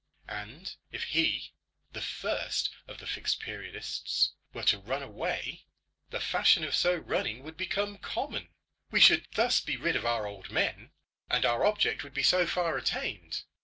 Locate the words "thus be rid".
9.35-9.95